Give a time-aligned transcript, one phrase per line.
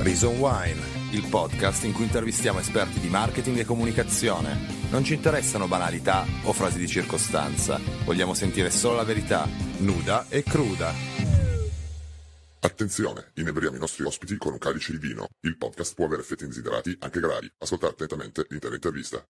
[0.00, 4.56] Reason Wine, il podcast in cui intervistiamo esperti di marketing e comunicazione.
[4.90, 9.48] Non ci interessano banalità o frasi di circostanza, vogliamo sentire solo la verità,
[9.78, 10.94] nuda e cruda.
[12.60, 15.26] Attenzione, inebriamo i nostri ospiti con un calice di vino.
[15.40, 17.50] Il podcast può avere effetti indesiderati anche gravi.
[17.58, 19.20] Ascoltate attentamente l'intera intervista.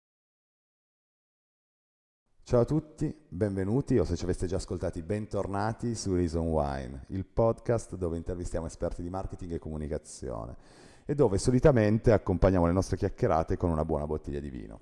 [2.49, 7.27] Ciao a tutti, benvenuti o se ci aveste già ascoltati, bentornati su Reason Wine, il
[7.27, 10.57] podcast dove intervistiamo esperti di marketing e comunicazione
[11.05, 14.81] e dove solitamente accompagniamo le nostre chiacchierate con una buona bottiglia di vino.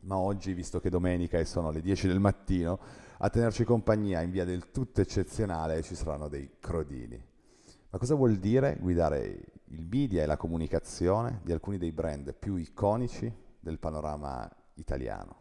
[0.00, 2.80] Ma oggi, visto che domenica e sono le 10 del mattino,
[3.18, 7.24] a tenerci compagnia in via del tutto eccezionale ci saranno dei crodini.
[7.90, 12.56] Ma cosa vuol dire guidare il media e la comunicazione di alcuni dei brand più
[12.56, 15.39] iconici del panorama italiano?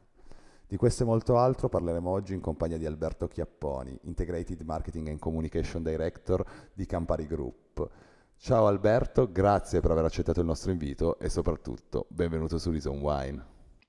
[0.70, 5.18] Di questo e molto altro parleremo oggi in compagnia di Alberto Chiapponi, Integrated Marketing and
[5.18, 7.90] Communication Director di Campari Group.
[8.38, 13.44] Ciao Alberto, grazie per aver accettato il nostro invito e soprattutto benvenuto su Reason Wine.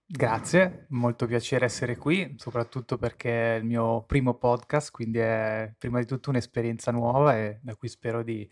[0.07, 5.99] Grazie, molto piacere essere qui, soprattutto perché è il mio primo podcast, quindi è prima
[5.99, 8.49] di tutto un'esperienza nuova e da cui spero di,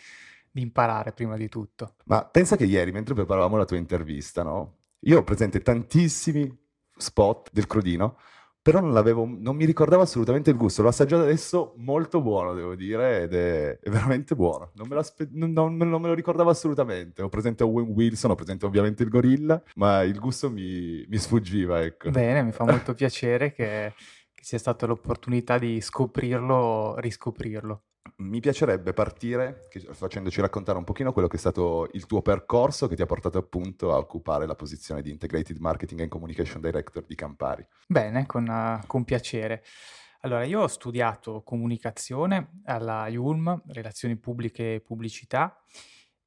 [0.50, 1.94] di imparare prima di tutto.
[2.04, 4.74] Ma pensa che ieri, mentre preparavamo la tua intervista, no?
[5.04, 6.66] Io ho presente tantissimi
[6.98, 8.16] spot del crodino,
[8.60, 10.82] però non, non, mi ricordavo assolutamente il gusto.
[10.82, 14.72] L'ho assaggiato adesso, molto buono, devo dire, ed è, è veramente buono.
[14.74, 17.22] Non me, non, non, me, lo ricordavo assolutamente.
[17.22, 21.82] Ho presente Owen Wilson, ho presente ovviamente il gorilla, ma il gusto mi, mi sfuggiva,
[21.82, 22.10] ecco.
[22.10, 23.94] Bene, mi fa molto piacere che,
[24.34, 27.84] che sia stata l'opportunità di scoprirlo, riscoprirlo
[28.16, 32.96] mi piacerebbe partire facendoci raccontare un pochino quello che è stato il tuo percorso che
[32.96, 37.14] ti ha portato appunto a occupare la posizione di Integrated Marketing and Communication Director di
[37.14, 37.66] Campari.
[37.86, 39.62] Bene, con, con piacere.
[40.22, 45.56] Allora, io ho studiato comunicazione alla IULM, relazioni pubbliche e pubblicità,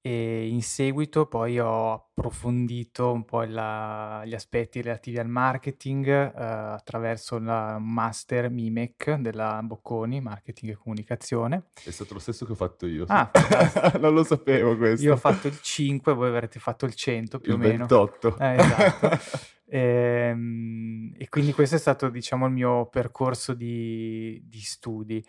[0.03, 6.31] e in seguito poi ho approfondito un po' la- gli aspetti relativi al marketing eh,
[6.34, 11.66] attraverso la master MIMEC della Bocconi, marketing e comunicazione.
[11.84, 13.06] È stato lo stesso che ho fatto io.
[13.09, 13.29] Ah,
[14.01, 15.06] non lo sapevo questo.
[15.06, 17.85] Io ho fatto il 5, voi avrete fatto il 100 più il o meno.
[17.85, 18.38] 28.
[18.39, 19.19] Eh, esatto.
[19.68, 19.79] e,
[20.33, 25.23] ehm, e, quindi questo è stato, diciamo, il mio percorso di, di studi.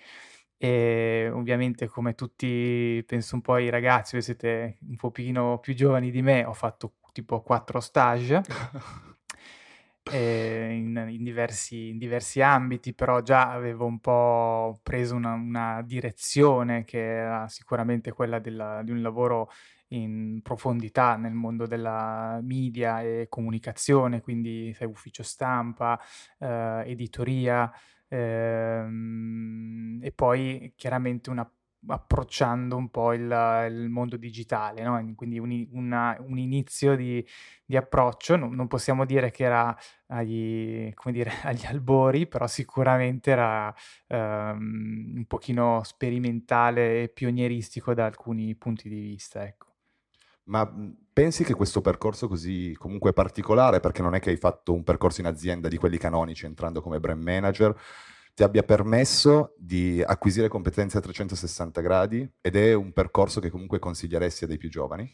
[0.65, 6.13] E ovviamente, come tutti, penso un po' ai ragazzi, voi siete un pochino più giovani
[6.13, 8.43] di me, ho fatto tipo quattro stage
[10.13, 16.85] in, in, diversi, in, diversi, ambiti, però già avevo un po' preso una, una direzione
[16.85, 19.51] che era sicuramente quella della, di un lavoro
[19.89, 26.01] in profondità nel mondo della media e comunicazione, quindi sai, ufficio stampa,
[26.39, 27.69] eh, editoria,
[28.13, 31.51] Ehm, e poi chiaramente una,
[31.87, 33.23] approcciando un po' il,
[33.71, 35.15] il mondo digitale, no?
[35.17, 37.27] quindi un, una, un inizio di,
[37.65, 39.75] di approccio, non, non, possiamo dire che era
[40.09, 43.75] agli, dire, agli albori, però sicuramente era
[44.09, 49.43] ehm, un pochino sperimentale e pionieristico da alcuni punti di vista.
[49.45, 49.72] Ecco.
[50.45, 50.71] Ma
[51.13, 55.21] pensi che questo percorso così comunque particolare, perché non è che hai fatto un percorso
[55.21, 57.79] in azienda di quelli canonici entrando come brand manager,
[58.35, 63.79] ti abbia permesso di acquisire competenze a 360 gradi ed è un percorso che comunque
[63.79, 65.11] consiglieresti a dei più giovani?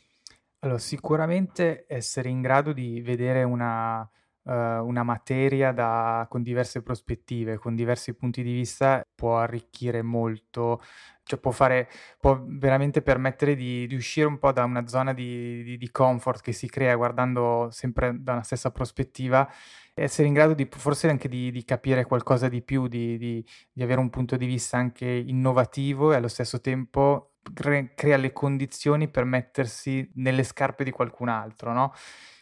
[0.60, 4.08] Allora, sicuramente essere in grado di vedere una,
[4.48, 10.80] uh, una materia da, con diverse prospettive, con diversi punti di vista, può arricchire molto
[11.28, 15.62] cioè può, fare, può veramente permettere di, di, uscire un po' da una zona di,
[15.62, 19.46] di, di, comfort che si crea guardando sempre da una stessa prospettiva,
[19.92, 23.44] essere in grado di forse anche di, capire qualcosa di più, di,
[23.78, 29.08] avere un punto di vista anche innovativo e allo stesso tempo cre- crea le condizioni
[29.08, 31.92] per mettersi nelle scarpe di qualcun altro, no?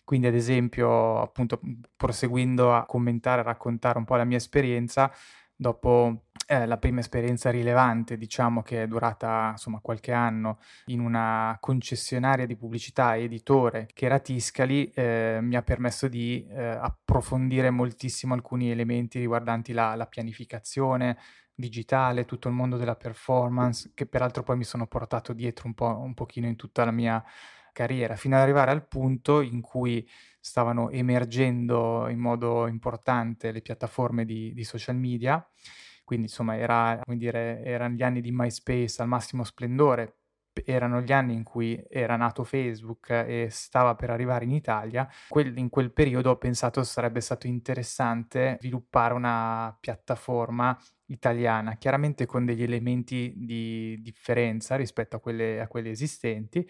[0.07, 1.61] Quindi, ad esempio, appunto,
[1.97, 5.11] proseguendo a commentare, a raccontare un po' la mia esperienza,
[5.57, 11.57] dopo eh, la prima esperienza rilevante, diciamo che è durata insomma qualche anno in una
[11.61, 18.35] concessionaria di pubblicità editore che era Tiscali, eh, mi ha permesso di eh, approfondire moltissimo
[18.35, 21.19] alcuni elementi riguardanti la, la pianificazione
[21.53, 25.99] digitale, tutto il mondo della performance, che peraltro poi mi sono portato dietro un po'
[25.99, 27.25] un pochino in tutta la mia
[27.77, 30.09] carriera, fino ad arrivare al punto in cui
[30.41, 35.47] stavano emergendo in modo importante le piattaforme di, di social media,
[36.03, 40.21] quindi insomma era, dire, erano gli anni di MySpace al massimo splendore,
[40.65, 45.69] erano gli anni in cui era nato Facebook e stava per arrivare in Italia, in
[45.69, 50.79] quel periodo ho pensato sarebbe stato interessante sviluppare una piattaforma
[51.09, 56.67] italiana, chiaramente con degli elementi di differenza rispetto a quelle, a quelle esistenti,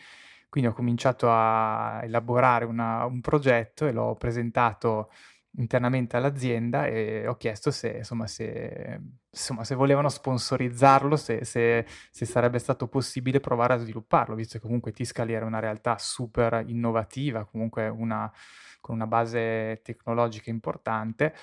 [0.56, 5.10] Quindi ho cominciato a elaborare una, un progetto e l'ho presentato
[5.58, 8.98] internamente all'azienda e ho chiesto se, insomma, se,
[9.30, 14.64] insomma, se volevano sponsorizzarlo, se, se, se, sarebbe stato possibile provare a svilupparlo, visto che
[14.64, 18.32] comunque Tiscali era una realtà super innovativa, comunque una,
[18.80, 21.34] con una base tecnologica importante.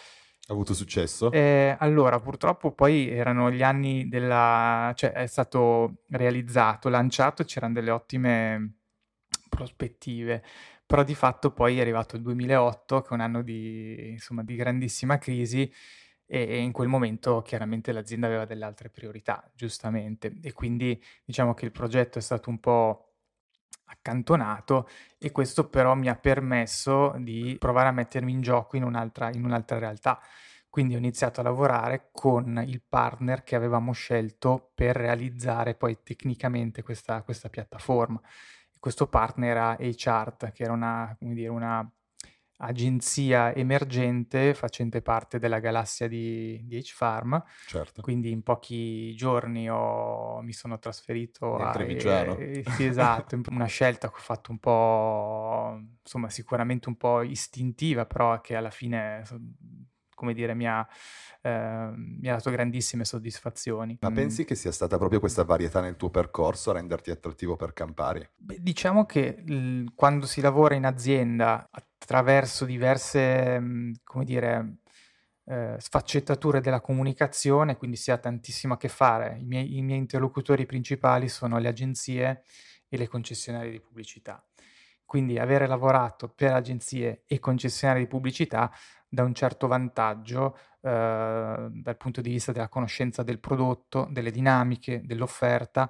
[0.48, 1.30] Ha avuto successo?
[1.32, 4.92] Eh, allora, purtroppo poi erano gli anni della...
[4.96, 8.78] cioè è stato realizzato, lanciato, c'erano delle ottime
[9.54, 10.44] prospettive.
[10.86, 14.56] Però di fatto poi è arrivato il 2008, che è un anno di, insomma, di
[14.56, 15.72] grandissima crisi,
[16.26, 21.66] e, in quel momento chiaramente l'azienda aveva delle altre priorità, giustamente, e quindi diciamo che
[21.66, 23.08] il progetto è stato un po'
[23.86, 29.30] accantonato e questo però mi ha permesso di provare a mettermi in gioco in un'altra,
[29.32, 30.20] in un'altra realtà.
[30.70, 36.82] Quindi ho iniziato a lavorare con il partner che avevamo scelto per realizzare poi tecnicamente
[36.82, 38.20] questa, questa piattaforma
[38.84, 41.90] questo partner era HART, che era una, come dire, una
[42.58, 47.42] agenzia emergente facente parte della galassia di, di H-Farm.
[47.66, 48.02] Certo.
[48.02, 52.36] Quindi in pochi giorni ho, mi sono trasferito a Trevigiano.
[52.36, 58.06] Eh, sì, esatto, una scelta che ho fatto un po', insomma, sicuramente un po' istintiva,
[58.06, 59.24] però che alla fine,
[60.16, 60.88] come dire, mi ha
[61.46, 63.98] eh, mi ha dato grandissime soddisfazioni.
[64.00, 64.14] Ma mm.
[64.14, 68.26] pensi che sia stata proprio questa varietà nel tuo percorso a renderti attrattivo per Campari?
[68.34, 74.78] Beh, diciamo che l- quando si lavora in azienda attraverso diverse, mm, come dire,
[75.46, 79.38] eh, sfaccettature della comunicazione, quindi si ha tantissimo a che fare.
[79.38, 82.44] I miei, I miei interlocutori principali sono le agenzie
[82.88, 84.42] e le concessionarie di pubblicità.
[85.04, 88.72] Quindi avere lavorato per agenzie e concessionarie di pubblicità
[89.14, 95.02] dà un certo vantaggio eh, dal punto di vista della conoscenza del prodotto, delle dinamiche,
[95.06, 95.88] dell'offerta.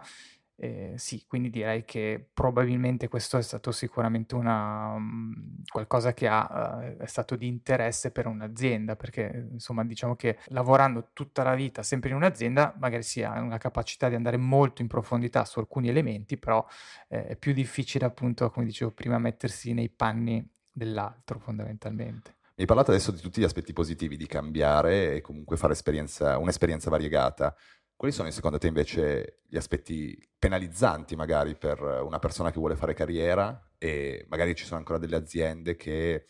[0.55, 6.81] Eh, sì, quindi direi che probabilmente questo è stato sicuramente una, um, qualcosa che ha,
[6.83, 11.81] uh, è stato di interesse per un'azienda, perché insomma diciamo che lavorando tutta la vita
[11.81, 15.87] sempre in un'azienda magari si ha una capacità di andare molto in profondità su alcuni
[15.89, 16.65] elementi, però
[17.07, 22.35] eh, è più difficile appunto, come dicevo prima, mettersi nei panni dell'altro fondamentalmente.
[22.55, 26.89] Mi hai parlato adesso di tutti gli aspetti positivi di cambiare e comunque fare un'esperienza
[26.91, 27.55] variegata.
[27.95, 32.93] Quali sono secondo te invece gli aspetti penalizzanti magari per una persona che vuole fare
[32.93, 36.27] carriera e magari ci sono ancora delle aziende che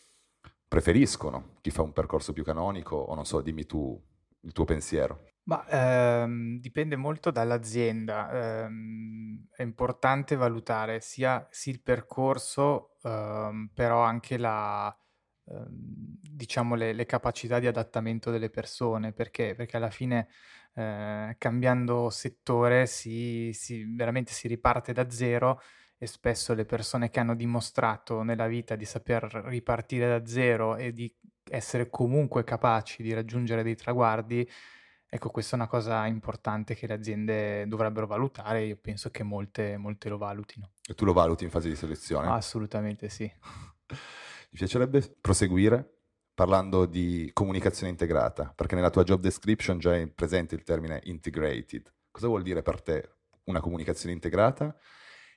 [0.66, 4.02] preferiscono chi fa un percorso più canonico o non so, dimmi tu
[4.40, 5.26] il tuo pensiero.
[5.44, 8.64] Ma ehm, dipende molto dall'azienda.
[8.64, 14.96] Ehm, è importante valutare sia, sia il percorso, ehm, però anche la,
[15.46, 19.54] diciamo le, le, capacità di adattamento delle persone, perché?
[19.54, 20.28] Perché alla fine
[20.74, 25.60] eh, cambiando settore si, si, veramente si riparte da zero
[25.98, 30.92] e spesso le persone che hanno dimostrato nella vita di saper ripartire da zero e
[30.92, 31.12] di
[31.50, 34.48] essere comunque capaci di raggiungere dei traguardi,
[35.06, 39.22] ecco questa è una cosa importante che le aziende dovrebbero valutare e io penso che
[39.22, 40.70] molte, molte lo valutino.
[40.86, 42.28] E tu lo valuti in fase di selezione?
[42.28, 43.30] Assolutamente sì.
[44.54, 46.02] Mi piacerebbe proseguire
[46.32, 51.92] parlando di comunicazione integrata, perché nella tua job description già è presente il termine integrated.
[52.12, 53.16] Cosa vuol dire per te
[53.46, 54.76] una comunicazione integrata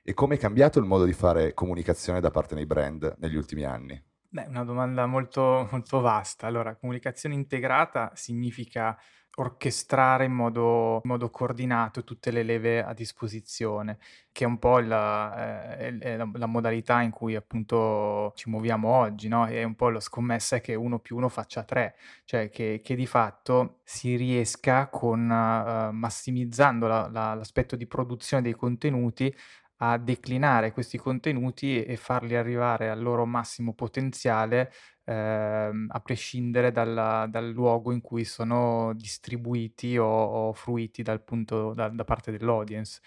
[0.03, 3.63] e come è cambiato il modo di fare comunicazione da parte dei brand negli ultimi
[3.63, 4.00] anni?
[4.30, 6.46] Beh, una domanda molto, molto vasta.
[6.46, 8.96] Allora, comunicazione integrata significa
[9.39, 14.00] orchestrare in modo, in modo, coordinato tutte le leve a disposizione,
[14.32, 19.27] che è un po' la, eh, la, la modalità in cui appunto ci muoviamo oggi,
[19.27, 19.46] no?
[19.46, 23.06] È un po' la scommessa che uno più uno faccia tre, cioè che, che di
[23.06, 29.34] fatto si riesca con, uh, massimizzando la, l'aspetto di produzione dei contenuti
[29.77, 34.72] a declinare questi contenuti e farli arrivare al loro massimo potenziale
[35.05, 41.74] ehm, a prescindere dalla, dal luogo in cui sono distribuiti o, o fruiti dal punto,
[41.74, 43.01] da, da parte dell'audience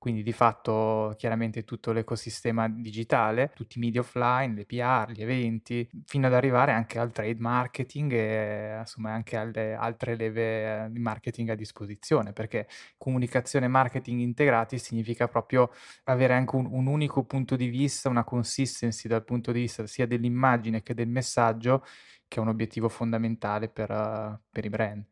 [0.00, 5.86] quindi di fatto chiaramente tutto l'ecosistema digitale, tutti i media offline, le PR, gli eventi,
[6.06, 11.00] fino ad arrivare anche al trade marketing e insomma anche alle altre leve eh, di
[11.00, 12.66] marketing a disposizione, perché
[12.96, 15.70] comunicazione e marketing integrati significa proprio
[16.04, 20.06] avere anche un, un unico punto di vista, una consistency dal punto di vista sia
[20.06, 21.84] dell'immagine che del messaggio,
[22.26, 25.04] che è un obiettivo fondamentale per, uh, per i brand.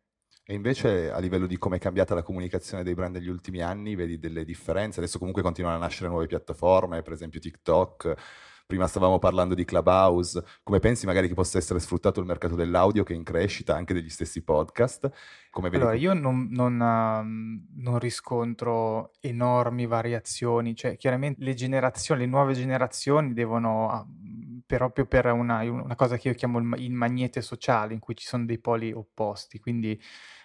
[0.50, 3.95] E invece a livello di come è cambiata la comunicazione dei brand negli ultimi anni,
[3.95, 4.99] vedi delle differenze?
[4.99, 8.14] Adesso comunque continuano a nascere nuove piattaforme, per esempio TikTok,
[8.64, 13.05] prima stavamo parlando di Clubhouse, come pensi magari che possa essere sfruttato il mercato dell'audio
[13.05, 15.11] che è in crescita, anche degli stessi podcast?
[15.50, 22.26] Come allora, io non, non, uh, non, riscontro enormi variazioni, cioè chiaramente le generazioni, le
[22.26, 27.43] nuove generazioni devono, uh, proprio per una, una, cosa che io chiamo il, il magnete
[27.43, 30.00] sociale, in cui ci sono dei poli opposti, quindi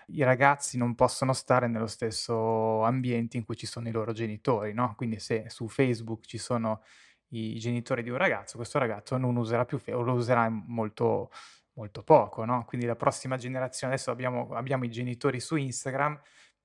[0.08, 4.74] i ragazzi non possono stare nello stesso ambiente in cui ci sono i loro genitori,
[4.74, 4.94] no?
[4.96, 6.82] Quindi se su Facebook ci sono
[7.30, 11.32] i genitori di un ragazzo, questo ragazzo non userà più Facebook o lo userà molto,
[11.74, 12.66] molto poco, no?
[12.66, 16.20] Quindi la prossima generazione, adesso abbiamo, abbiamo i genitori su Instagram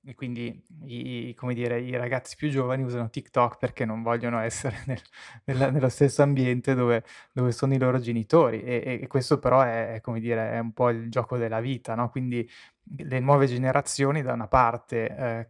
[0.05, 5.01] e quindi i, dire, i ragazzi più giovani usano TikTok perché non vogliono essere nel,
[5.45, 7.03] nel, nello stesso ambiente dove,
[7.33, 10.89] dove, sono i loro genitori e, e questo però è, come dire, è un po'
[10.89, 12.09] il gioco della vita, no?
[12.09, 12.49] Quindi
[12.97, 15.49] le nuove generazioni da una parte eh,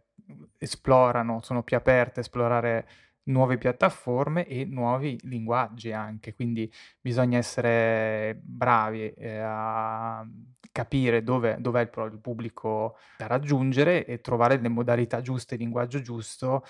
[0.58, 2.88] esplorano, sono più aperte a esplorare
[3.24, 6.70] nuove piattaforme e nuovi linguaggi anche, quindi
[7.00, 10.26] bisogna essere bravi eh, a
[10.72, 16.00] capire dove, dov'è il, il, pubblico da raggiungere e trovare le modalità giuste, il linguaggio
[16.00, 16.64] giusto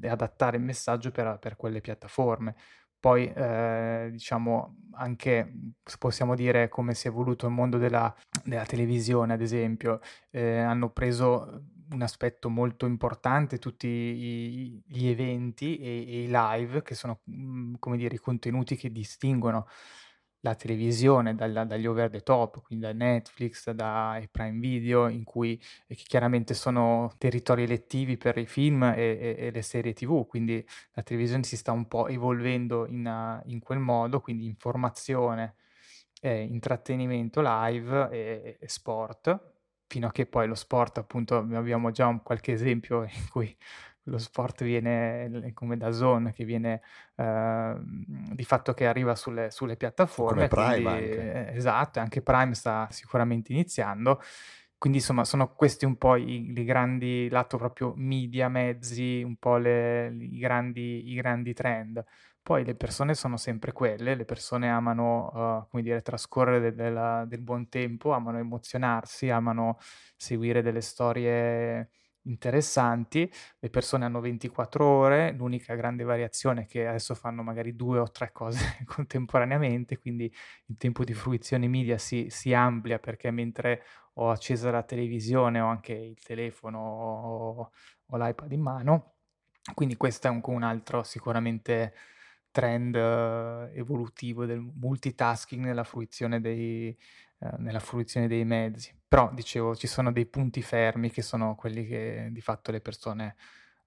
[0.00, 2.54] e adattare il messaggio per, per quelle piattaforme.
[3.06, 5.52] Poi, eh, diciamo, anche
[5.96, 10.00] possiamo dire come si è evoluto il mondo della, della televisione, ad esempio,
[10.32, 16.82] eh, hanno preso un aspetto molto importante tutti i, gli eventi e, e, i live,
[16.82, 19.68] che sono, mm, come dire, i contenuti che distinguono
[20.46, 25.60] la televisione dalla, dagli over the top, quindi da Netflix, da Prime Video, in cui
[25.88, 31.02] chiaramente sono territori elettivi per i film e, e, e, le serie TV, quindi la
[31.02, 35.56] televisione si sta un po' evolvendo in, in quel modo, quindi informazione,
[36.20, 39.54] eh, intrattenimento live e, e sport,
[39.88, 43.56] fino a che poi lo sport, appunto, abbiamo già un qualche esempio in cui
[44.06, 46.80] lo sport viene come da zone, che viene
[47.16, 50.48] eh, di fatto che arriva sulle, sulle piattaforme.
[50.48, 51.52] Come Prime quindi, anche.
[51.54, 54.20] esatto, anche Prime sta sicuramente iniziando.
[54.78, 59.56] Quindi insomma sono questi un po' i, i grandi, lato proprio media, mezzi, un po'
[59.56, 62.04] le, i, grandi, i grandi trend.
[62.42, 67.24] Poi le persone sono sempre quelle, le persone amano, uh, come dire, trascorrere de- della,
[67.26, 69.78] del buon tempo, amano emozionarsi, amano
[70.14, 71.90] seguire delle storie
[72.26, 77.98] interessanti, le persone hanno 24 ore, l'unica grande variazione è che adesso fanno magari due
[77.98, 80.32] o tre cose contemporaneamente, quindi
[80.66, 83.82] il tempo di fruizione media si, si amplia perché mentre
[84.14, 87.70] ho accesa la televisione ho anche il telefono o,
[88.06, 89.14] o l'iPad in mano,
[89.74, 91.92] quindi questo è un, un altro sicuramente
[92.56, 96.96] trend uh, evolutivo del multitasking nella fruizione dei,
[97.38, 98.94] uh, nella fruizione dei mezzi.
[99.06, 103.36] Però, dicevo, ci sono dei punti fermi che sono quelli che di fatto le persone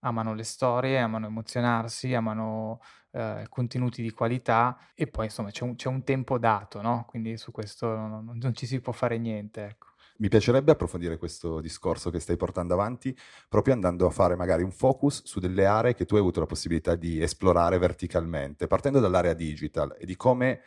[0.01, 2.79] amano le storie, amano emozionarsi, amano
[3.11, 7.05] uh, contenuti di qualità e poi insomma c'è un, c'è un tempo dato, no?
[7.07, 9.87] Quindi su questo non, non ci si può fare niente, ecco.
[10.19, 14.71] Mi piacerebbe approfondire questo discorso che stai portando avanti, proprio andando a fare magari un
[14.71, 19.33] focus su delle aree che tu hai avuto la possibilità di esplorare verticalmente, partendo dall'area
[19.33, 20.61] digital e di come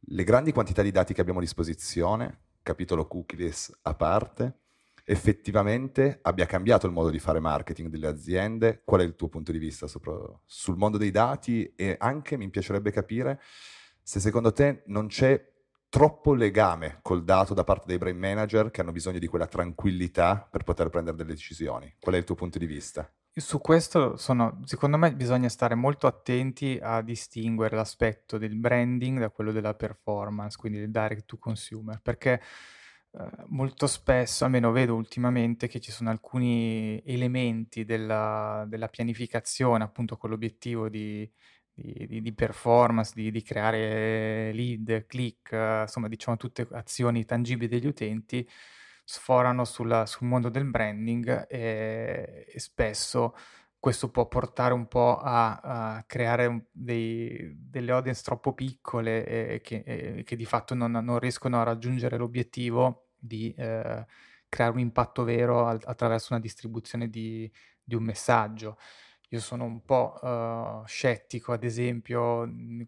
[0.00, 4.60] le grandi quantità di dati che abbiamo a disposizione, capitolo cookies a parte,
[5.04, 8.82] effettivamente abbia cambiato il modo di fare marketing delle aziende.
[8.84, 11.72] Qual è il tuo punto di vista sul mondo dei dati?
[11.74, 13.40] E anche mi piacerebbe capire
[14.02, 15.52] se secondo te non c'è
[15.88, 20.46] troppo legame col dato da parte dei brain manager che hanno bisogno di quella tranquillità
[20.50, 21.94] per poter prendere delle decisioni.
[21.98, 23.10] Qual è il tuo punto di vista?
[23.38, 29.30] Su questo sono, secondo me bisogna stare molto attenti a distinguere l'aspetto del branding da
[29.30, 32.42] quello della performance, quindi del direct to consumer, perché
[33.12, 40.16] eh, molto spesso, almeno vedo ultimamente, che ci sono alcuni elementi della, della pianificazione, appunto
[40.16, 41.30] con l'obiettivo di
[41.80, 45.52] di, di, performance, di, di, creare lead, click,
[45.82, 48.48] insomma diciamo tutte azioni tangibili degli utenti,
[49.10, 53.34] sforano sulla, sul mondo del branding e, e, spesso
[53.78, 55.60] questo può portare un po' a,
[55.96, 61.18] a creare dei, delle audience troppo piccole e che, e, che di fatto non, non,
[61.18, 64.04] riescono a raggiungere l'obiettivo di eh,
[64.46, 67.50] creare un impatto vero al, attraverso una distribuzione di,
[67.82, 68.76] di un messaggio.
[69.30, 72.86] Io sono un po' uh, scettico, ad esempio, il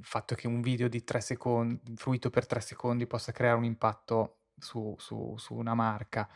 [0.00, 4.37] fatto che un video di tre secondi, fruito per tre secondi, possa creare un impatto
[4.58, 6.28] su, su, su una marca.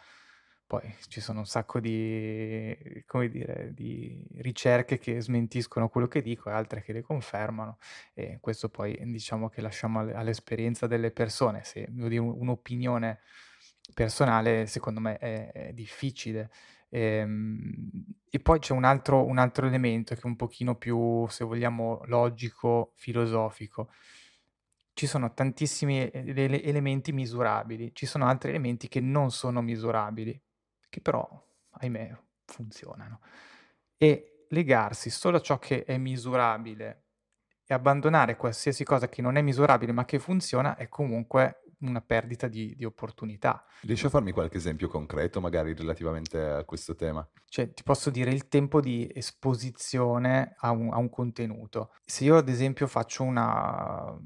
[0.66, 2.74] Poi ci sono un sacco di,
[3.06, 7.76] come dire, di ricerche che smentiscono quello che dico e altre che le confermano
[8.14, 11.62] e questo poi diciamo che lasciamo all'esperienza delle persone.
[11.64, 13.20] Se devo dire un'opinione
[13.92, 16.50] personale secondo me è, è difficile.
[16.88, 17.74] E, ehm,
[18.30, 22.02] e, poi c'è un altro, un altro elemento che è un pochino più, se vogliamo,
[22.06, 23.90] logico, filosofico.
[24.94, 30.40] Ci sono tantissimi ele- elementi misurabili, ci sono altri elementi che non sono misurabili,
[30.88, 31.28] che però,
[31.70, 33.20] ahimè, funzionano.
[33.96, 37.04] E legarsi solo a ciò che è misurabile
[37.64, 42.48] e abbandonare qualsiasi cosa che non è misurabile ma che funziona è comunque una perdita
[42.48, 43.64] di, di, opportunità.
[43.80, 47.28] Riesci a farmi qualche esempio concreto, magari relativamente a questo tema?
[47.46, 51.92] Cioè, ti posso dire il tempo di esposizione a un, a un contenuto.
[52.04, 54.16] Se io, ad esempio, faccio una,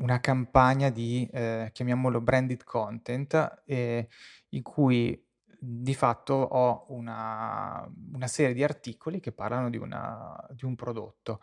[0.00, 4.08] una campagna di, eh, chiamiamolo branded content, eh,
[4.50, 5.24] in cui
[5.62, 11.42] di fatto ho una, una, serie di articoli che parlano di, una, di un prodotto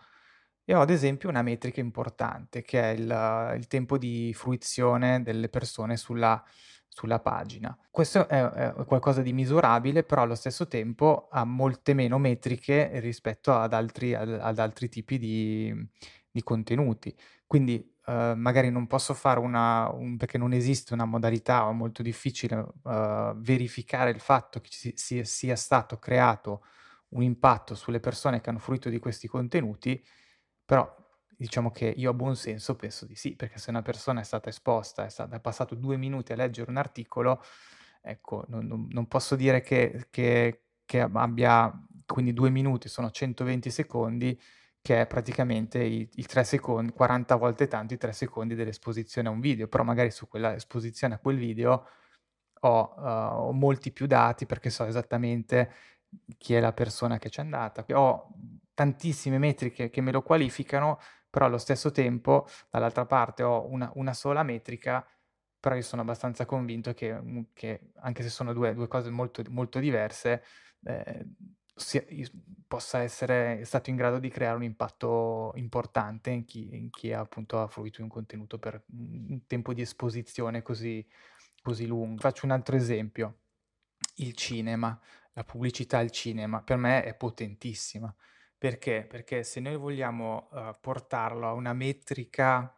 [0.66, 5.50] e ho ad esempio una metrica importante che è il, il tempo di fruizione delle
[5.50, 6.44] persone sulla,
[6.90, 7.78] sulla pagina.
[7.92, 13.54] Questo è, è, qualcosa di misurabile, però allo stesso tempo ha molte meno metriche rispetto
[13.54, 15.90] ad altri, ad, altri tipi di,
[16.30, 17.16] di, contenuti.
[17.46, 21.74] Quindi Uh, magari non posso fare una, un, perché non esiste una modalità, o è
[21.74, 26.64] molto difficile uh, verificare il fatto che ci sia, sia stato creato
[27.10, 30.02] un impatto sulle persone che hanno fruito di questi contenuti,
[30.64, 30.94] però
[31.36, 34.50] diciamo che io a buon senso penso di sì, perché se una persona è stata
[34.50, 37.44] esposta, è stata, ha passato due minuti a leggere un articolo,
[38.02, 41.72] ecco, non, non, non posso dire che, che, che, abbia,
[42.06, 44.40] quindi due minuti sono 120 secondi,
[44.88, 49.32] che è praticamente i, i 3 secondi, 40 volte tanto i 3 secondi dell'esposizione a
[49.32, 51.90] un video, però magari su quella esposizione a quel video
[52.62, 55.74] ho, uh, ho molti più dati perché so esattamente
[56.38, 58.34] chi è la persona che c'è andata, ho
[58.74, 64.14] tantissime metriche che me lo qualificano, però allo stesso tempo dall'altra parte ho una, una
[64.14, 65.06] sola metrica,
[65.60, 69.80] però io sono abbastanza convinto che, che anche se sono due, due cose molto, molto
[69.80, 70.44] diverse,
[70.86, 71.26] eh,
[71.78, 72.04] sia,
[72.68, 77.62] possa essere stato in grado di creare un impatto importante in chi, in chi appunto
[77.62, 81.06] ha fruito di un contenuto per un tempo di esposizione così,
[81.62, 82.20] così lungo.
[82.20, 83.38] Faccio un altro esempio,
[84.16, 85.00] il cinema,
[85.34, 88.14] la pubblicità al cinema, per me è potentissima
[88.58, 89.06] perché?
[89.08, 92.76] Perché se noi vogliamo uh, portarlo a una metrica,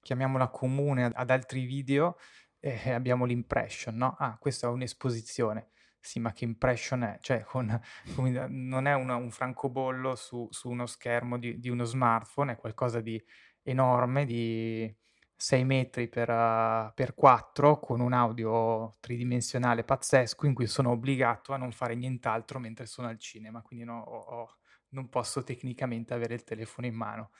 [0.00, 2.18] chiamiamola comune ad altri video,
[2.58, 4.16] eh, abbiamo l'impression, no?
[4.18, 5.68] Ah, questa è un'esposizione.
[6.00, 7.18] Sì, ma che impression è?
[7.20, 7.78] Cioè, con,
[8.14, 12.56] con, non è una, un francobollo su, su, uno schermo di, di, uno smartphone, è
[12.56, 13.22] qualcosa di
[13.62, 14.92] enorme, di
[15.36, 21.52] 6 metri per, uh, per 4, con un audio tridimensionale pazzesco, in cui sono obbligato
[21.52, 23.62] a non fare nient'altro mentre sono al cinema.
[23.62, 24.54] Quindi no, ho, ho
[24.90, 27.30] non posso tecnicamente avere il telefono in mano.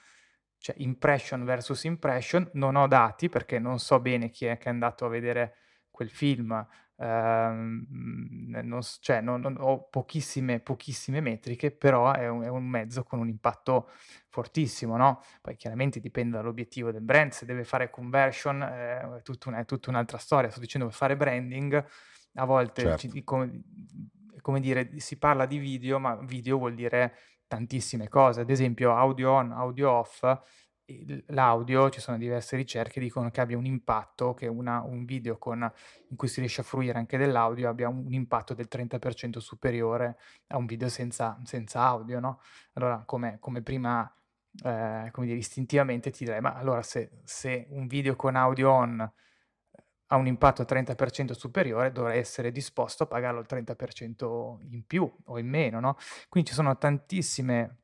[0.58, 4.72] Cioè, impression versus impression, non ho dati perché non so bene chi è che è
[4.72, 5.56] andato a vedere
[6.00, 7.86] quel film, ehm,
[8.62, 13.18] non, cioè, non, non, ho pochissime, pochissime metriche, però è un, è un, mezzo con
[13.18, 13.90] un impatto
[14.30, 15.22] fortissimo, no?
[15.42, 19.66] Poi chiaramente dipende dall'obiettivo del brand, se deve fare conversion eh, è, tutta una, è,
[19.66, 21.84] tutta un'altra storia, sto dicendo per fare branding,
[22.34, 23.08] a volte certo.
[23.10, 23.62] ci, come,
[24.40, 27.14] come dire, si parla di video, ma video vuol dire
[27.46, 30.22] tantissime cose, ad esempio audio on, audio off,
[31.26, 35.38] l'audio, ci sono diverse ricerche che dicono che abbia un impatto, che una, un video
[35.38, 35.70] con,
[36.08, 40.56] in cui si riesce a fruire anche dell'audio abbia un, impatto del 30% superiore a
[40.56, 42.40] un video senza, senza audio, no?
[42.74, 44.12] Allora, come, come prima,
[44.64, 49.12] eh, come dire, istintivamente ti direi, ma allora se, se un video con audio on
[50.12, 55.38] ha un impatto 30% superiore, dovrei essere disposto a pagarlo il 30% in più o
[55.38, 55.96] in meno, no?
[56.28, 57.79] Quindi ci sono tantissime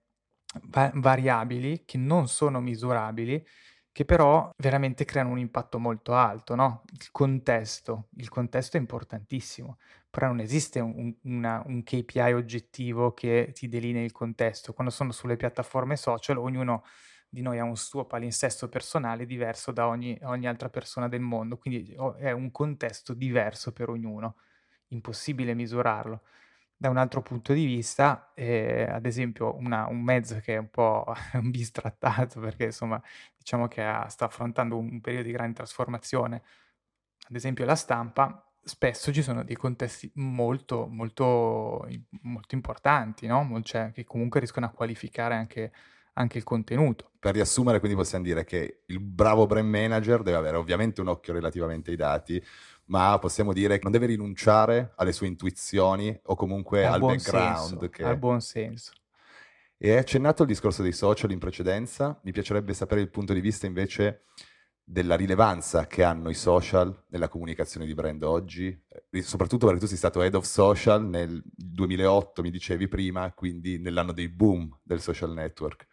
[0.64, 3.44] va- variabili che non sono misurabili,
[3.92, 6.82] che però veramente creano un impatto molto alto, no?
[6.92, 9.78] Il contesto, il contesto è importantissimo,
[10.10, 14.74] però non esiste un, una, un KPI oggettivo che ti delinei il contesto.
[14.74, 16.84] Quando sono sulle piattaforme social, ognuno
[17.28, 21.56] di noi ha un suo palinsesto personale diverso da ogni, ogni altra persona del mondo,
[21.58, 24.36] quindi è un contesto diverso per ognuno,
[24.88, 26.22] impossibile misurarlo.
[26.78, 30.68] Da un altro punto di vista, eh, ad esempio, una, un mezzo che è un
[30.68, 31.04] po'
[31.42, 33.02] bistrattato perché insomma
[33.36, 36.42] diciamo che ha, sta affrontando un periodo di grande trasformazione,
[37.28, 41.88] ad esempio la stampa, spesso ci sono dei contesti molto, molto,
[42.22, 43.60] molto importanti, no?
[43.62, 45.72] cioè, che comunque riescono a qualificare anche
[46.18, 47.12] anche il contenuto.
[47.18, 51.32] Per riassumere, quindi possiamo dire che il bravo brand manager deve avere ovviamente un occhio
[51.32, 52.42] relativamente ai dati,
[52.86, 57.68] ma possiamo dire che non deve rinunciare alle sue intuizioni o comunque al, al background.
[57.68, 58.04] Senso, che...
[58.04, 58.92] Al buon senso.
[59.78, 63.40] E hai accennato il discorso dei social in precedenza, mi piacerebbe sapere il punto di
[63.40, 64.22] vista invece
[64.88, 68.68] della rilevanza che hanno i social nella comunicazione di brand oggi,
[69.10, 73.78] eh, soprattutto perché tu sei stato head of social nel 2008, mi dicevi prima, quindi
[73.78, 75.86] nell'anno dei boom del social network.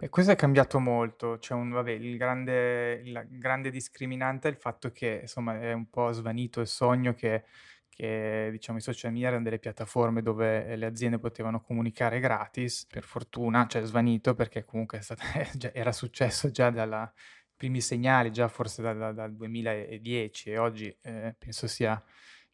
[0.00, 4.56] Beh, questo è cambiato molto, c'è un, vabbè, il grande, il grande discriminante è il
[4.56, 7.46] fatto che insomma è un po' svanito il sogno che,
[7.88, 13.02] che diciamo, i social media erano delle piattaforme dove le aziende potevano comunicare gratis, per
[13.02, 15.24] fortuna, cioè svanito perché comunque stata,
[15.74, 17.12] era successo già dalla
[17.56, 22.00] primi segnali già forse dal, dal 2010 e oggi eh, penso sia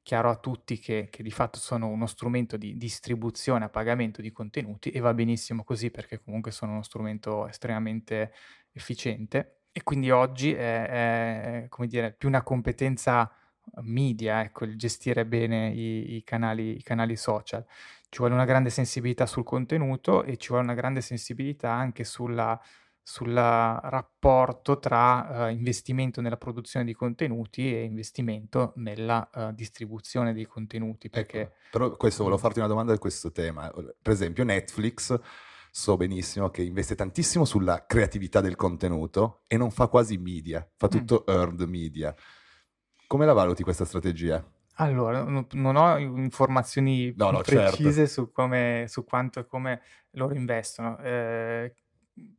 [0.05, 4.31] chiaro a tutti che, che, di fatto sono uno strumento di distribuzione a pagamento di
[4.31, 8.33] contenuti e va benissimo così perché comunque sono uno strumento estremamente
[8.73, 13.33] efficiente e quindi oggi è, è come dire, più una competenza
[13.83, 17.65] media, ecco, il gestire bene i, i, canali, i canali social.
[18.09, 22.61] Ci vuole una grande sensibilità sul contenuto e ci vuole una grande sensibilità anche sulla
[23.07, 30.47] sul rapporto tra uh, investimento nella produzione di contenuti e investimento nella uh, distribuzione dei
[30.47, 31.11] contenuti.
[31.11, 31.41] Perché...
[31.43, 33.71] Ecco, però questo volevo farti una domanda di questo tema.
[33.71, 35.21] Per esempio Netflix
[35.71, 40.87] so benissimo che investe tantissimo sulla creatività del contenuto e non fa quasi media, fa
[40.87, 40.91] mm.
[40.91, 41.35] tutto mm.
[41.35, 42.15] earned media.
[43.07, 44.43] Come la valuti questa strategia?
[44.77, 48.07] Allora, non ho informazioni no, no, precise certo.
[48.07, 50.99] su, come, su quanto e come loro investono.
[50.99, 51.75] Eh,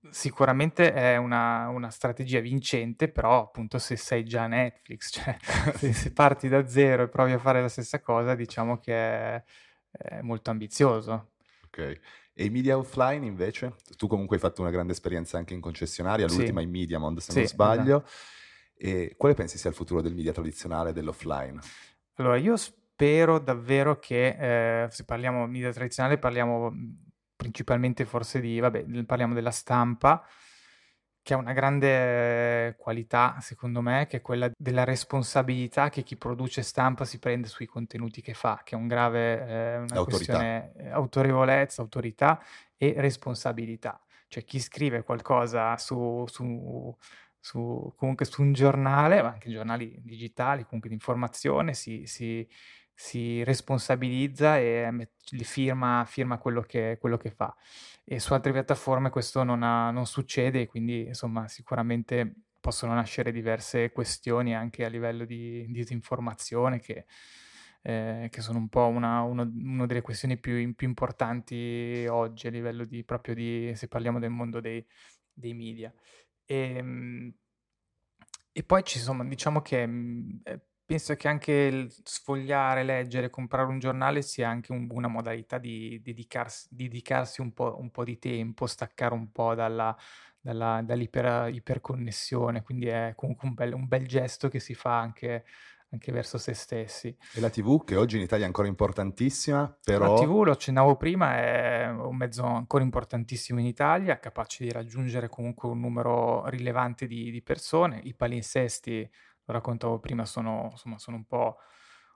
[0.09, 5.37] Sicuramente è una, una, strategia vincente, però appunto se sei già Netflix, cioè
[5.75, 9.43] se, se, parti da zero e provi a fare la stessa cosa, diciamo che è,
[9.91, 11.31] è molto ambizioso.
[11.65, 11.99] Ok.
[12.37, 13.75] E i media offline invece?
[13.97, 16.65] Tu comunque hai fatto una grande esperienza anche in concessionaria, l'ultima sì.
[16.65, 18.03] in Mediamond se sì, non sbaglio.
[18.05, 18.33] Esatto.
[18.77, 21.59] E quale pensi sia il futuro del media tradizionale e dell'offline?
[22.15, 26.73] Allora, io spero davvero che, eh, se parliamo media tradizionale, parliamo
[27.35, 30.25] principalmente forse di, vabbè, parliamo della stampa,
[31.25, 36.61] che ha una grande qualità, secondo me, che è quella della responsabilità che chi produce
[36.61, 40.89] stampa si prende sui contenuti che fa, che è un grave, eh, una questione eh,
[40.89, 42.39] autorevolezza, autorità
[42.77, 43.99] e responsabilità.
[44.27, 46.95] Cioè chi scrive qualcosa su, su,
[47.39, 52.47] su, comunque su un giornale, ma anche giornali digitali, comunque di informazione, si, si
[52.95, 55.09] si responsabilizza e
[55.43, 57.55] firma, firma quello, che, quello, che, fa.
[58.05, 63.91] E su altre piattaforme questo non, ha, non succede, quindi insomma sicuramente possono nascere diverse
[63.91, 67.05] questioni anche a livello di, disinformazione che,
[67.81, 72.49] eh, che sono un po' una, una, una delle questioni più, più, importanti oggi a
[72.49, 74.85] livello di proprio di, se parliamo del mondo dei,
[75.33, 75.93] dei media.
[76.45, 77.33] E, ehm,
[78.57, 79.83] e poi ci sono, diciamo che
[80.43, 85.57] eh, Penso che anche il sfogliare, leggere, comprare un giornale sia anche un una modalità
[85.57, 89.95] di dedicarsi dedicarsi un po' un po' di tempo, staccare un po' dalla
[90.39, 95.45] dalla dall'iper iperconnessione, quindi è comunque un bel un bel gesto che si fa anche
[95.89, 97.15] anche verso se stessi.
[97.31, 100.13] E la TV, che oggi in Italia è ancora importantissima, però...
[100.13, 105.29] La TV, lo accennavo prima, è un mezzo ancora importantissimo in Italia, capace di raggiungere
[105.29, 107.99] comunque un numero rilevante di di persone.
[108.03, 109.09] I palinsesti
[109.45, 111.57] lo raccontavo prima, sono, insomma, sono, un po',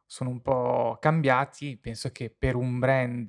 [0.05, 1.77] sono un po' cambiati.
[1.77, 3.27] Penso che per un brand,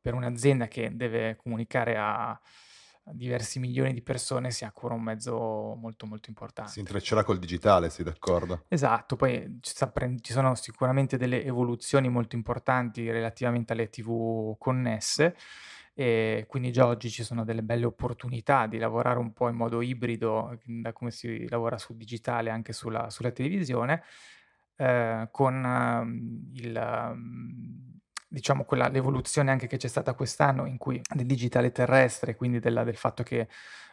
[0.00, 2.40] per un'azienda che deve comunicare a
[3.12, 6.72] diversi milioni di persone sia ancora un mezzo molto molto importante.
[6.72, 8.64] Si intreccerà col digitale, sei d'accordo?
[8.68, 15.36] Esatto, poi ci sono sicuramente delle evoluzioni molto importanti relativamente alle TV connesse
[15.98, 19.80] e quindi già oggi ci sono delle belle opportunità di lavorare un po' in modo
[19.80, 24.02] ibrido, da come si lavora sul digitale anche sulla, sulla televisione,
[24.76, 27.95] eh, con uh, il, um,
[28.36, 32.84] diciamo quella, l'evoluzione anche che c'è stata quest'anno in cui del digitale terrestre, quindi della,
[32.84, 33.48] del fatto che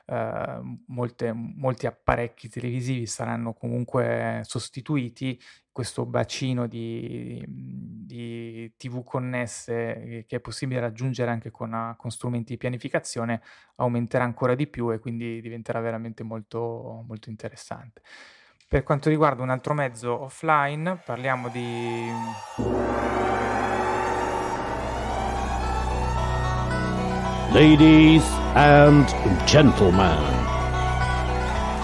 [0.08, 5.40] uh, molte, molti apparecchi televisivi saranno comunque sostituiti,
[5.72, 12.58] questo bacino di, di TV connesse che è possibile raggiungere anche con, con, strumenti di
[12.58, 13.42] pianificazione
[13.78, 18.02] aumenterà ancora di più e quindi diventerà veramente molto, molto interessante.
[18.68, 22.12] Per quanto riguarda un altro mezzo offline, parliamo di...
[27.54, 28.24] Ladies
[28.56, 29.06] and
[29.46, 30.18] gentlemen,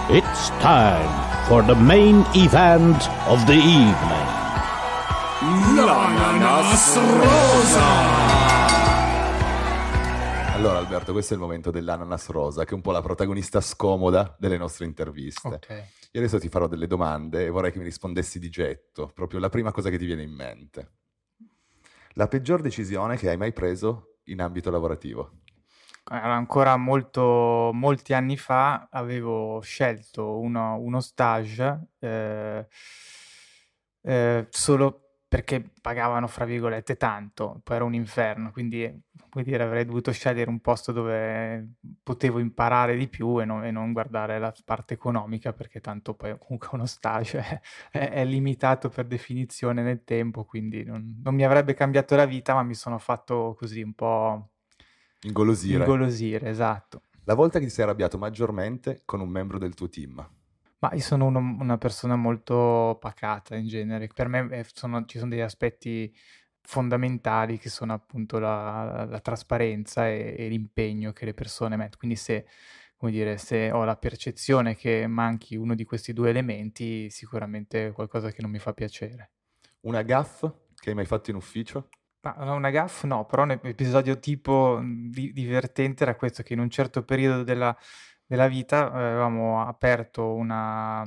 [0.09, 1.07] it's time
[1.47, 4.27] for the main event of the evening.
[5.75, 7.83] L'ananas rosa!
[10.55, 14.35] Allora Alberto, questo è il momento dell'ananas rosa, che è un po' la protagonista scomoda
[14.39, 15.47] delle nostre interviste.
[15.47, 15.83] Okay.
[16.13, 19.49] Io adesso ti farò delle domande e vorrei che mi rispondessi di getto, proprio la
[19.49, 20.93] prima cosa che ti viene in mente.
[22.13, 25.38] La peggior decisione che hai mai preso in ambito lavorativo?
[26.05, 32.67] Ancora molto, molti anni fa, avevo scelto uno, uno stage eh,
[34.01, 39.03] eh, solo perché pagavano, fra virgolette, tanto, poi era un inferno, quindi
[39.43, 43.93] dire avrei dovuto scegliere un posto dove potevo imparare di più e non, e non
[43.93, 49.83] guardare la parte economica, perché tanto poi comunque uno stage è, è limitato per definizione
[49.83, 53.83] nel tempo, quindi non, non mi avrebbe cambiato la vita, ma mi sono fatto così
[53.83, 54.49] un po'
[55.21, 55.79] Ingolosire.
[55.79, 57.03] ingolosire, esatto.
[57.25, 60.15] La volta che ti sei arrabbiato maggiormente con un membro del tuo team.
[60.79, 64.07] Ma io sono uno- una persona molto pacata in genere.
[64.07, 66.13] Per me eh, sono- ci sono degli aspetti
[66.61, 71.97] fondamentali che sono appunto la, la trasparenza e, e l'impegno che le persone mettono.
[71.97, 72.45] Quindi se,
[72.95, 77.91] come dire, se ho la percezione che manchi uno di questi due elementi, sicuramente è
[77.91, 79.31] qualcosa che non mi fa piacere.
[79.81, 81.89] Una gaff che hai mai fatto in ufficio?
[82.21, 86.59] Ma una gaff no, però un episodio tipo mh, di- divertente era questo, che in
[86.59, 87.75] un certo periodo della,
[88.25, 91.01] della vita eh, avevamo aperto una,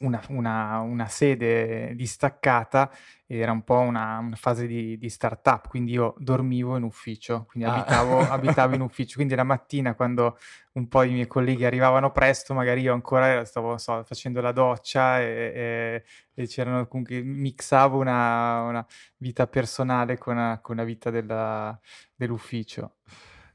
[0.00, 2.90] una, una- una sede distaccata,
[3.26, 7.68] era un po' una, una fase di, di startup, quindi io dormivo in ufficio, quindi
[7.68, 7.74] Ah.
[7.74, 10.38] abitavo, abitavo in ufficio, quindi la mattina quando
[10.72, 15.20] un po' i miei colleghi arrivavano presto, magari io ancora stavo so, facendo la doccia
[15.20, 16.04] e, e-
[16.42, 18.86] e c'erano comunque, mixavo una, una
[19.18, 21.78] vita personale con la, con la vita della-
[22.14, 22.96] dell'ufficio.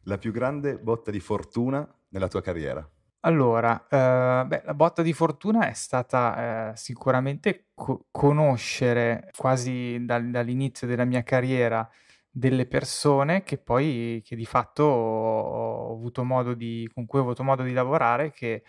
[0.04, 2.88] La più grande botta di fortuna nella tua carriera?
[3.26, 10.30] Allora, eh, beh, la botta di fortuna è stata eh, sicuramente co- conoscere quasi dal-
[10.30, 11.90] dall'inizio della mia carriera
[12.30, 17.42] delle persone che poi, che di fatto ho, avuto modo di, con cui ho avuto
[17.44, 18.64] modo di lavorare, che,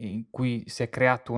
[0.00, 1.32] in cui si è creata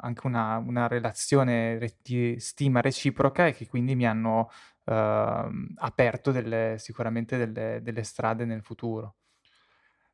[0.00, 4.48] anche una, una relazione re- di stima reciproca e che quindi mi hanno
[4.84, 9.17] ehm, aperto delle- sicuramente delle- delle strade nel futuro.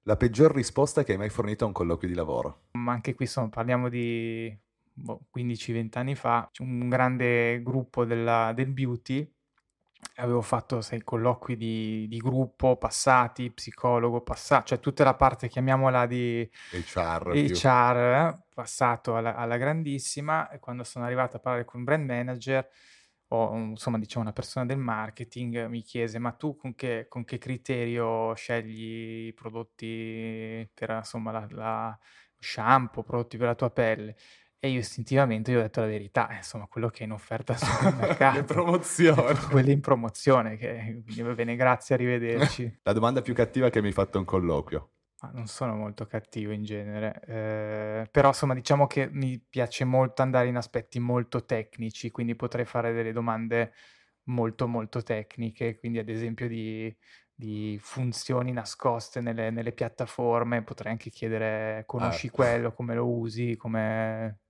[0.05, 2.61] La peggior risposta che hai mai fornito a un colloquio di lavoro?
[2.73, 4.55] Ma anche qui insomma, parliamo di
[4.93, 9.33] boh, 15-20 anni fa, c'è un grande gruppo della- del beauty,
[10.17, 16.07] avevo fatto sai, colloqui di, di gruppo passati, psicologo passato, cioè tutta la parte, chiamiamola
[16.07, 17.33] di HR.
[17.33, 22.05] HR, eh, passato alla, alla grandissima, e quando sono arrivato a parlare con un brand
[22.07, 22.69] manager,
[23.35, 27.39] o insomma diciamo una persona del marketing, mi chiese, ma tu con che, con che
[27.39, 31.99] criterio scegli i prodotti per insomma la, la-
[32.39, 34.17] shampoo, prodotti per la tua pelle?
[34.59, 37.55] E io istintivamente gli ho detto la verità, eh, insomma, quello che è in offerta
[37.55, 38.39] sul mercato.
[38.39, 39.35] Le promozioni.
[39.51, 42.81] Quelli in promozione, che quindi va bene, grazie, arrivederci.
[42.83, 44.94] La domanda più cattiva che mi hai fatto un colloquio?
[45.21, 50.23] Ma non sono molto cattivo in genere, eh, però insomma diciamo che mi piace molto
[50.23, 53.73] andare in aspetti molto tecnici, quindi potrei fare delle domande
[54.25, 56.95] molto molto tecniche, quindi ad esempio di,
[57.33, 62.31] di funzioni nascoste nelle, nelle piattaforme, potrei anche chiedere conosci Ah.
[62.31, 64.41] quello, come lo usi, come...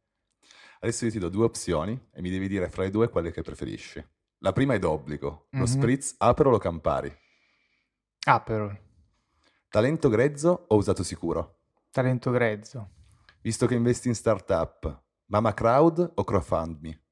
[0.81, 3.43] Adesso io ti do due opzioni e mi devi dire fra le due quelle che
[3.43, 4.05] preferisci.
[4.39, 5.67] La prima è d'obbligo, lo Mhm.
[5.67, 7.13] spritz Aperol o Campari.
[8.27, 8.77] Aperol,
[9.75, 11.63] Talento grezzo o usato sicuro?
[11.91, 12.91] talento grezzo,
[13.41, 17.03] Visto che investi in startup, Mama Crowd o CrowdFundMe?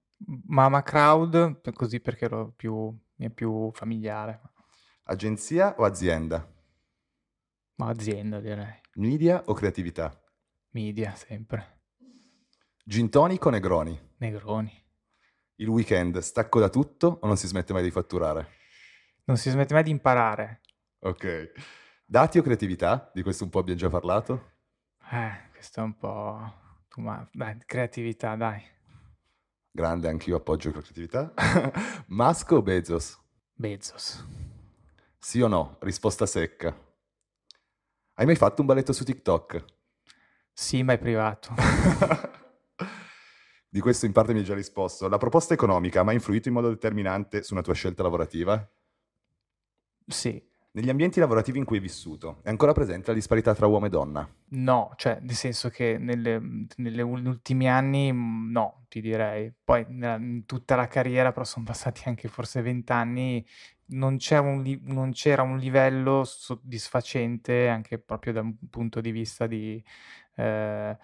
[0.46, 4.40] Mama Crowd, così perché ero più, mi è più familiare,
[5.06, 6.48] Agenzia o azienda?
[7.78, 10.16] ma azienda direi, Media o creatività?
[10.70, 11.80] media sempre,
[12.84, 14.00] Gin tonic o Negroni?
[14.18, 14.72] Negroni.
[15.56, 18.46] Il weekend stacco da tutto o non si smette mai di fatturare?
[19.24, 20.60] Non si smette mai di imparare.
[21.00, 21.50] Ok.
[22.12, 23.10] Dati o creatività?
[23.14, 24.50] Di questo un po' abbiamo già parlato.
[25.12, 26.52] Eh, questo è un po'...
[27.32, 28.62] Dai, creatività, dai.
[29.70, 31.32] Grande, anch'io appoggio la creatività.
[32.08, 33.18] Musk o Bezos?
[33.54, 34.26] Bezos.
[35.18, 35.78] Sì o no?
[35.80, 36.76] Risposta secca.
[38.12, 39.64] Hai mai fatto un balletto su TikTok?
[40.52, 41.54] Sì, ma è privato.
[43.70, 45.08] Di questo in parte mi hai già risposto.
[45.08, 48.70] La proposta economica ha mai influito in modo determinante su una tua scelta lavorativa?
[50.06, 50.50] Sì.
[50.74, 53.88] Negli ambienti lavorativi in cui hai vissuto, è ancora presente la disparità tra uomo e
[53.90, 54.26] donna?
[54.52, 59.52] No, cioè, nel senso che negli ultimi anni mm, no, ti direi.
[59.62, 63.46] Poi in tutta la carriera, però sono passati anche forse vent'anni,
[63.88, 64.16] non
[64.84, 69.82] non c'era un livello soddisfacente anche proprio da un punto di vista di,
[70.36, 70.96] eh,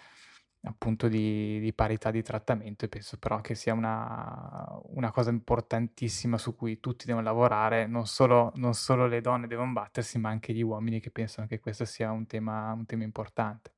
[0.62, 6.36] appunto di, di parità di trattamento e penso però che sia una, una cosa importantissima
[6.36, 10.52] su cui tutti devono lavorare, non solo, non solo le donne devono battersi, ma anche
[10.52, 13.72] gli uomini che pensano che questo sia un tema, un tema importante.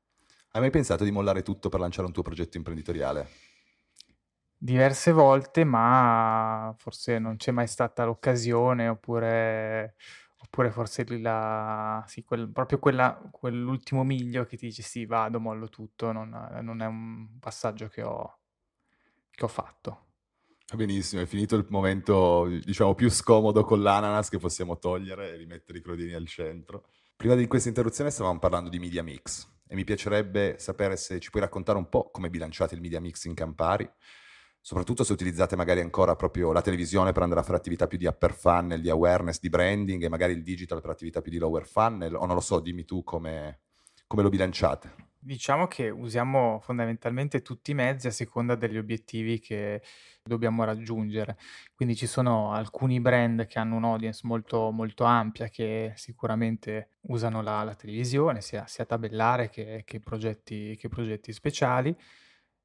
[0.52, 3.28] Hai mai pensato di mollare tutto per lanciare un tuo progetto imprenditoriale?
[4.56, 9.94] Diverse volte, ma forse non c'è mai stata l'occasione oppure,
[10.50, 15.68] oppure forse la, sì, quel, proprio quella, quell'ultimo miglio che ti dice sì, vado, mollo
[15.68, 16.28] tutto, non,
[16.60, 18.38] non è un passaggio che ho,
[19.30, 20.06] che ho fatto.
[20.74, 25.78] Benissimo, è finito il momento, diciamo, più scomodo con l'ananas che possiamo togliere e rimettere
[25.78, 26.88] i crodini al centro.
[27.14, 31.30] Prima di questa interruzione stavamo parlando di media mix e mi piacerebbe sapere se ci
[31.30, 33.88] puoi raccontare un po' come bilanciate il media mix in Campari,
[34.60, 38.06] soprattutto se utilizzate magari ancora proprio la televisione per andare a fare attività più di
[38.06, 41.66] upper funnel, di awareness, di branding e magari il digital per attività più di lower
[41.66, 43.60] funnel, o non lo so, dimmi tu come,
[44.06, 45.08] come lo bilanciate.
[45.22, 49.82] Diciamo che usiamo fondamentalmente tutti i mezzi a seconda degli obiettivi che
[50.22, 51.36] dobbiamo raggiungere.
[51.74, 57.62] Quindi ci sono alcuni brand che hanno un'audience molto, molto ampia che sicuramente usano la,
[57.64, 61.94] la televisione, sia, sia tabellare che, che, progetti, che progetti speciali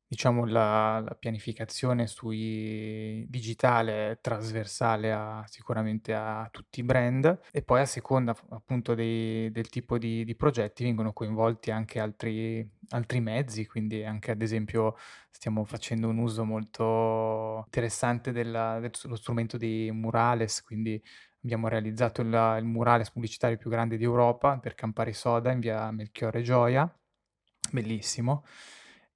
[0.07, 7.81] diciamo la, la pianificazione sui digitale trasversale a, sicuramente a tutti i brand e poi
[7.81, 13.65] a seconda appunto dei, del tipo di, di, progetti vengono coinvolti anche altri, altri mezzi,
[13.65, 14.95] quindi anche ad esempio
[15.31, 21.01] stiamo facendo un uso molto interessante della, dello strumento di Murales, quindi
[21.43, 26.41] abbiamo realizzato il, il murales pubblicitario più grande d'Europa per Campari Soda in via Melchiorre
[26.41, 26.91] Gioia,
[27.71, 28.43] bellissimo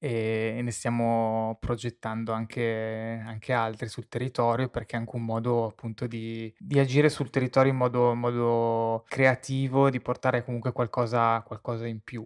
[0.01, 6.07] e ne stiamo progettando anche, anche altri sul territorio perché è anche un modo appunto
[6.07, 11.85] di, di agire sul territorio in modo, in modo, creativo, di portare comunque qualcosa, qualcosa
[11.85, 12.25] in più.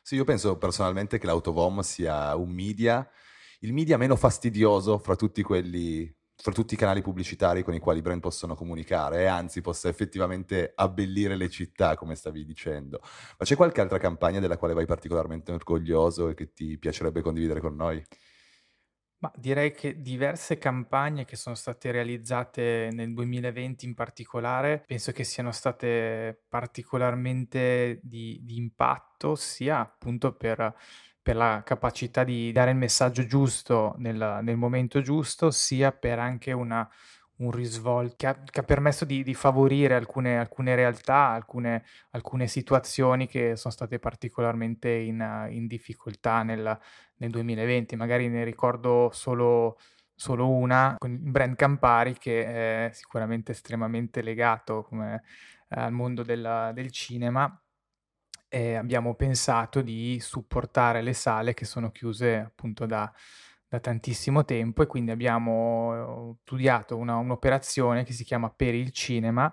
[0.00, 3.06] Sì, io penso personalmente che l'autovom sia un media,
[3.60, 8.00] il media meno fastidioso fra tutti quelli fra tutti i canali pubblicitari con i quali
[8.00, 12.98] i brand possono comunicare e anzi possa effettivamente abbellire le città, come stavi dicendo.
[13.00, 17.60] Ma c'è qualche altra campagna della quale vai particolarmente orgoglioso e che ti piacerebbe condividere
[17.60, 18.04] con noi?
[19.18, 25.22] Ma direi che diverse campagne che sono state realizzate nel 2020 in particolare, penso che
[25.22, 30.74] siano state particolarmente di, di impatto, sia appunto per
[31.22, 36.52] per la capacità di dare il messaggio giusto nel, nel momento giusto, sia per anche
[36.52, 36.88] una,
[37.36, 42.46] un risvolto che ha, che ha permesso di, di favorire alcune, alcune realtà, alcune, alcune,
[42.48, 46.78] situazioni che sono state particolarmente in, in difficoltà nel,
[47.16, 47.96] nel, 2020.
[47.96, 49.78] Magari ne ricordo solo,
[50.14, 55.22] solo una, con il brand Campari, che è sicuramente estremamente legato come,
[55.68, 57.61] eh, al mondo della, del cinema
[58.54, 63.10] e abbiamo pensato di supportare le sale che sono chiuse appunto da,
[63.66, 69.50] da tantissimo tempo e quindi abbiamo studiato una, un'operazione che si chiama Per il Cinema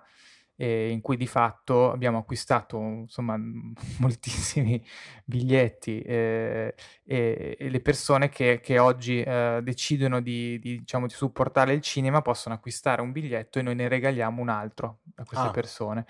[0.57, 3.37] eh, in cui di fatto abbiamo acquistato insomma
[3.99, 4.85] moltissimi
[5.23, 11.13] biglietti eh, e, e, le persone che, che oggi eh, decidono di, di, diciamo, di
[11.13, 15.47] supportare il cinema possono acquistare un biglietto e noi ne regaliamo un altro a queste
[15.47, 15.51] ah.
[15.51, 16.05] persone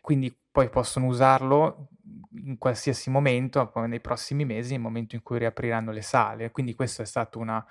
[0.00, 1.88] quindi poi possono usarlo
[2.44, 6.50] in qualsiasi momento, nei prossimi mesi, nel momento in cui riapriranno le sale.
[6.50, 7.64] Quindi questo è stato una,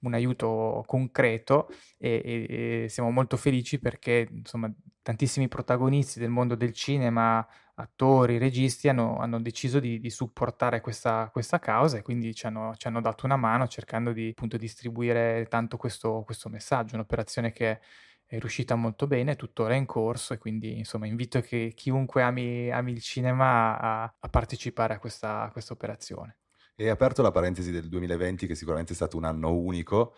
[0.00, 4.70] un aiuto concreto e, e, e, siamo molto felici perché insomma
[5.02, 11.28] tantissimi protagonisti del mondo del cinema, attori, registi hanno, hanno deciso di, di supportare questa,
[11.32, 15.46] questa, causa e quindi ci hanno, ci hanno, dato una mano cercando di appunto distribuire
[15.48, 17.80] tanto questo, questo messaggio, un'operazione che
[18.26, 22.70] è riuscita molto bene, tuttora è in corso e quindi insomma invito che chiunque ami,
[22.70, 26.38] ami il cinema a, a partecipare a questa, a questa operazione.
[26.74, 30.16] E aperto la parentesi del 2020 che sicuramente è stato un anno unico,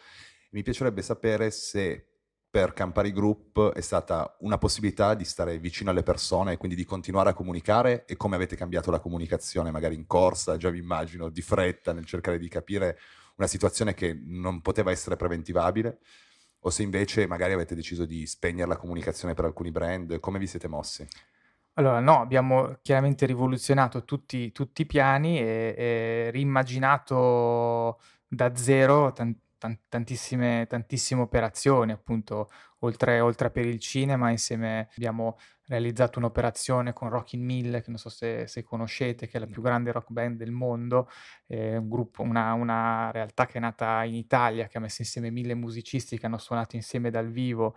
[0.51, 2.07] mi piacerebbe sapere se
[2.49, 6.85] per Campari Group è stata una possibilità di stare vicino alle persone e quindi di
[6.85, 11.29] continuare a comunicare e come avete cambiato la comunicazione, magari in corsa, già vi immagino,
[11.29, 12.99] di fretta nel cercare di capire
[13.37, 15.99] una situazione che non poteva essere preventivabile
[16.67, 20.49] o se invece magari avete deciso di spegnere la comunicazione per alcuni brand, come vi
[20.49, 21.07] siete mossi?
[21.75, 29.39] Allora, no, abbiamo chiaramente rivoluzionato tutti, tutti i piani e, e rimmaginato da zero tant-
[29.89, 32.51] tantissime, tantissime operazioni, appunto,
[32.81, 38.09] oltre, oltre per il cinema, insieme abbiamo realizzato un'operazione con Rockin' Mill, che non so
[38.09, 41.09] se, se, conoscete, che è la più grande rock band del mondo,
[41.47, 45.31] eh, un gruppo, una, una, realtà che è nata in Italia, che ha messo insieme
[45.31, 47.77] mille musicisti che hanno suonato insieme dal vivo.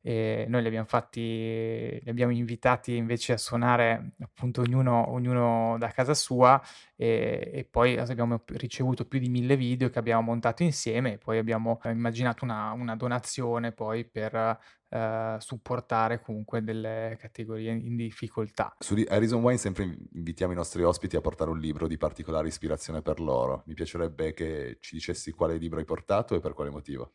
[0.00, 5.88] E noi li abbiamo fatti, li abbiamo invitati invece a suonare appunto ognuno, ognuno da
[5.88, 6.60] casa sua.
[6.96, 11.14] E, e, poi abbiamo ricevuto più di mille video che abbiamo montato insieme.
[11.14, 14.58] E poi abbiamo immaginato una, una donazione poi per
[14.88, 18.74] eh, supportare comunque delle categorie in difficoltà.
[18.78, 23.02] Su Harrison Wine sempre invitiamo i nostri ospiti a portare un libro di particolare ispirazione
[23.02, 23.62] per loro.
[23.66, 27.12] Mi piacerebbe che ci dicessi quale libro hai portato e per quale motivo.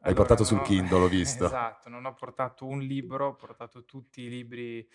[0.00, 1.44] L'hai Allora, portato sul ho Kindle, ho visto.
[1.44, 4.88] esatto, non ho portato un libro, ho portato tutti i libri,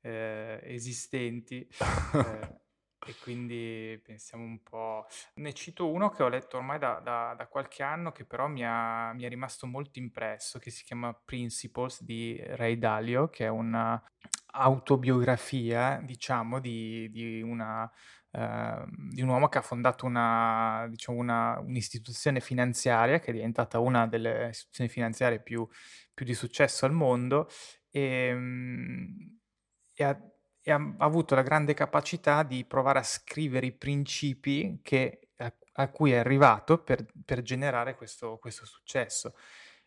[0.00, 1.66] ehm, esistenti,
[2.12, 2.60] ehm,
[3.06, 7.46] e quindi pensiamo un po' ne cito uno che ho letto ormai da da da
[7.48, 12.02] qualche anno, che però mi ha mi è rimasto molto impresso, che si chiama Principles
[12.04, 14.02] di Ray Dalio, che è una
[14.52, 17.90] autobiografia, diciamo, di di una
[18.32, 23.78] ehm, di un uomo che ha fondato una diciamo una un'istituzione finanziaria, che è diventata
[23.78, 25.66] una delle istituzioni finanziarie più
[26.14, 27.48] più di successo al mondo,
[27.90, 29.38] ehm,
[29.94, 30.18] e ha
[30.68, 35.90] e ha avuto la grande capacità di provare a scrivere i principi che a a
[35.90, 39.34] cui è arrivato per per generare questo questo successo.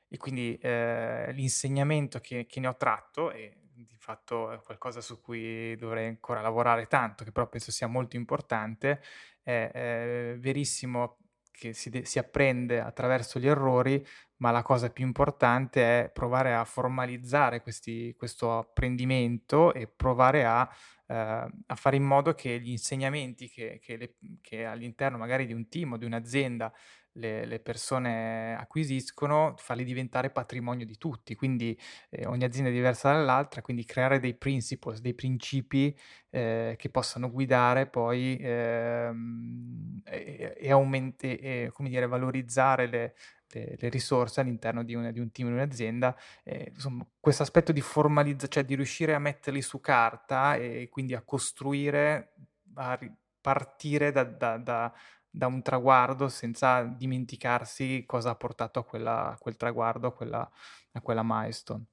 [0.07, 5.19] E quindi, ehm, l'insegnamento che che ne ho tratto, e di fatto è qualcosa su
[5.21, 9.01] cui dovrei ancora lavorare tanto, che però penso sia molto importante,
[9.43, 11.17] è, ehm, verissimo
[11.51, 14.05] che si de si apprende attraverso gli errori,
[14.41, 20.67] ma la cosa più importante è provare a formalizzare questi questo apprendimento e provare a
[21.07, 25.53] ehm, a fare in modo che gli insegnamenti che che le che all'interno magari di
[25.53, 26.73] un team o di un'azienda
[27.14, 31.36] le le persone acquisiscono, farli diventare patrimonio di tutti.
[31.36, 31.78] Quindi,
[32.09, 35.95] ehm, ogni azienda è diversa dall'altra, quindi creare dei principles, dei principi,
[36.30, 43.16] ehm, che possano guidare poi, ehm, e e aument e e dire, valorizzare le
[43.53, 46.16] le le risorse all'interno di un di un team, di un'azienda.
[46.43, 51.14] Ehm, insomma, questo aspetto di formalizza cioè di riuscire a metterli su carta e quindi
[51.16, 52.34] a costruire,
[52.76, 54.93] a ri partire da da da
[55.32, 60.49] da un traguardo senza dimenticarsi cosa ha portato a quella a quel traguardo, a quella
[60.93, 61.86] a quella milestone.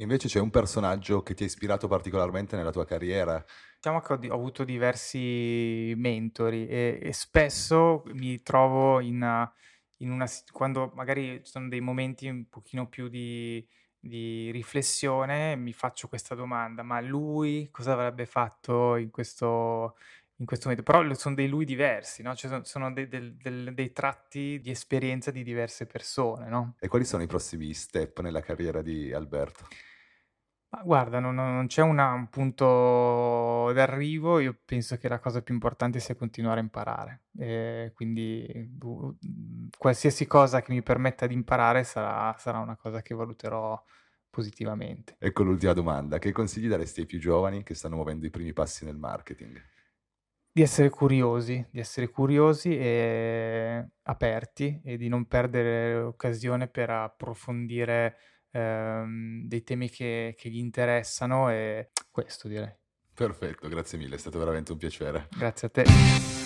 [0.00, 3.42] Invece c'è un personaggio che ti ha ispirato particolarmente nella tua carriera?
[3.80, 9.50] Diciamo che ho ho avuto diversi mentori e e spesso mi trovo in
[9.98, 13.66] in una quando magari ci sono dei momenti un pochino più di
[14.04, 19.96] di riflessione, mi faccio questa domanda: "Ma lui cosa avrebbe fatto in questo
[20.42, 23.36] in questo momento?" Però l son dei lui diversi, no, cioè son sono de del
[23.36, 26.76] del dei tratti di esperienza di diverse persone, no?
[26.84, 29.68] E quali sono i prossimi step nella carriera di Alberto?
[30.74, 35.52] Ma guarda, non non c'è una un punto d'arrivo, io penso che la cosa più
[35.52, 37.24] importante sia continuare a imparare.
[37.38, 39.14] Ehm, quindi, bu
[39.76, 43.82] qualsiasi cosa che mi permetta di imparare sarà sarà una cosa che valuterò
[44.30, 45.18] positivamente.
[45.24, 48.84] Ecco l'ultima domanda: che consigli daresti ai più giovani che stanno muovendo i primi passi
[48.84, 49.62] nel marketing?
[50.54, 58.18] Di essere curiosi, di essere curiosi e aperti e di non perdere occasione per approfondire,
[58.50, 62.70] ehm, dei temi che che gli interessano e questo direi.
[63.14, 65.28] Perfetto, grazie mille, è stato veramente un piacere.
[65.30, 66.41] Grazie a te.